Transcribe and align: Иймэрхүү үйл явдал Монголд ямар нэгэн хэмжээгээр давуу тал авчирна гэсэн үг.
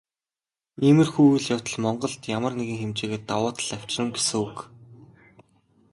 Иймэрхүү 0.87 1.25
үйл 1.31 1.45
явдал 1.55 1.77
Монголд 1.83 2.21
ямар 2.37 2.53
нэгэн 2.55 2.79
хэмжээгээр 2.81 3.23
давуу 3.29 3.51
тал 3.55 3.71
авчирна 3.75 4.11
гэсэн 4.15 4.37
үг. 4.45 4.57